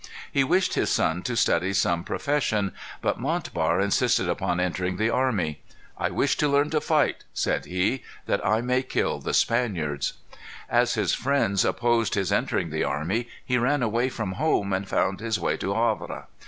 He 0.31 0.43
wished 0.43 0.73
his 0.73 0.89
son 0.89 1.21
to 1.21 1.35
study 1.35 1.73
some 1.73 2.03
profession. 2.03 2.73
But 3.01 3.19
Montbar 3.19 3.79
insisted 3.79 4.27
upon 4.27 4.59
entering 4.59 4.97
the 4.97 5.11
army. 5.11 5.61
"I 5.95 6.09
wish 6.09 6.35
to 6.37 6.47
learn 6.47 6.71
to 6.71 6.81
fight," 6.81 7.23
said 7.35 7.65
he, 7.65 8.01
"that 8.25 8.43
I 8.43 8.61
may 8.61 8.81
kill 8.81 9.19
the 9.19 9.35
Spaniards." 9.35 10.13
As 10.67 10.95
his 10.95 11.13
friends 11.13 11.63
opposed 11.63 12.15
his 12.15 12.31
entering 12.31 12.71
the 12.71 12.83
army, 12.83 13.27
he 13.45 13.59
ran 13.59 13.83
away 13.83 14.09
from 14.09 14.31
home, 14.31 14.73
and 14.73 14.87
found 14.89 15.19
his 15.19 15.39
way 15.39 15.55
to 15.57 15.75
Havre. 15.75 16.25